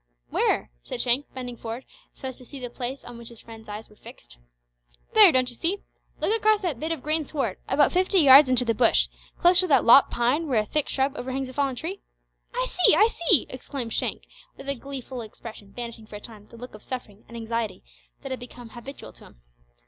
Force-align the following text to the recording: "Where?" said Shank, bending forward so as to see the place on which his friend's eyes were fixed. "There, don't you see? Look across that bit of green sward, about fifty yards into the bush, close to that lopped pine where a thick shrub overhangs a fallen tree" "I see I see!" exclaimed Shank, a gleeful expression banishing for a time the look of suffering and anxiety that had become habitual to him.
"Where?" 0.31 0.71
said 0.81 0.99
Shank, 0.99 1.27
bending 1.35 1.55
forward 1.57 1.85
so 2.11 2.27
as 2.27 2.35
to 2.37 2.43
see 2.43 2.59
the 2.59 2.71
place 2.71 3.03
on 3.03 3.19
which 3.19 3.29
his 3.29 3.39
friend's 3.39 3.69
eyes 3.69 3.87
were 3.87 3.95
fixed. 3.95 4.39
"There, 5.13 5.31
don't 5.31 5.47
you 5.51 5.55
see? 5.55 5.83
Look 6.19 6.35
across 6.35 6.61
that 6.61 6.79
bit 6.79 6.91
of 6.91 7.03
green 7.03 7.23
sward, 7.23 7.59
about 7.67 7.91
fifty 7.91 8.17
yards 8.17 8.49
into 8.49 8.65
the 8.65 8.73
bush, 8.73 9.09
close 9.37 9.59
to 9.59 9.67
that 9.67 9.85
lopped 9.85 10.09
pine 10.09 10.47
where 10.47 10.57
a 10.57 10.65
thick 10.65 10.89
shrub 10.89 11.15
overhangs 11.15 11.49
a 11.49 11.53
fallen 11.53 11.75
tree" 11.75 12.01
"I 12.59 12.65
see 12.67 12.95
I 12.95 13.09
see!" 13.09 13.45
exclaimed 13.47 13.93
Shank, 13.93 14.23
a 14.57 14.73
gleeful 14.73 15.21
expression 15.21 15.69
banishing 15.69 16.07
for 16.07 16.15
a 16.15 16.19
time 16.19 16.47
the 16.47 16.57
look 16.57 16.73
of 16.73 16.81
suffering 16.81 17.23
and 17.27 17.37
anxiety 17.37 17.83
that 18.23 18.31
had 18.31 18.39
become 18.39 18.69
habitual 18.69 19.13
to 19.13 19.25
him. 19.25 19.41